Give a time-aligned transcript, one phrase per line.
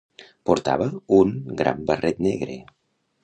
[0.49, 2.57] Portava un gran barret negre!